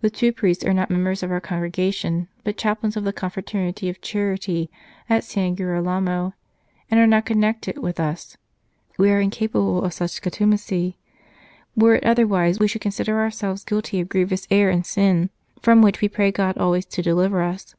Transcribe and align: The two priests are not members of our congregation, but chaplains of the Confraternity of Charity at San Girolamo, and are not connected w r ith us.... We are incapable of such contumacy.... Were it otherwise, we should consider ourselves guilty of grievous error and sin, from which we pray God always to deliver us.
The 0.00 0.08
two 0.08 0.32
priests 0.32 0.64
are 0.64 0.72
not 0.72 0.88
members 0.88 1.22
of 1.22 1.30
our 1.30 1.42
congregation, 1.42 2.26
but 2.42 2.56
chaplains 2.56 2.96
of 2.96 3.04
the 3.04 3.12
Confraternity 3.12 3.90
of 3.90 4.00
Charity 4.00 4.70
at 5.10 5.24
San 5.24 5.54
Girolamo, 5.56 6.32
and 6.90 6.98
are 6.98 7.06
not 7.06 7.26
connected 7.26 7.74
w 7.74 7.88
r 7.88 7.90
ith 7.90 8.00
us.... 8.00 8.38
We 8.96 9.10
are 9.10 9.20
incapable 9.20 9.84
of 9.84 9.92
such 9.92 10.22
contumacy.... 10.22 10.96
Were 11.76 11.96
it 11.96 12.04
otherwise, 12.04 12.58
we 12.58 12.66
should 12.66 12.80
consider 12.80 13.20
ourselves 13.20 13.62
guilty 13.64 14.00
of 14.00 14.08
grievous 14.08 14.48
error 14.50 14.70
and 14.70 14.86
sin, 14.86 15.28
from 15.60 15.82
which 15.82 16.00
we 16.00 16.08
pray 16.08 16.30
God 16.32 16.56
always 16.56 16.86
to 16.86 17.02
deliver 17.02 17.42
us. 17.42 17.74